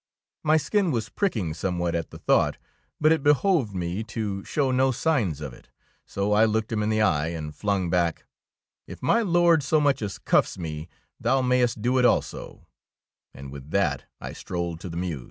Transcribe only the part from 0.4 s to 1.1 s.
''My skin was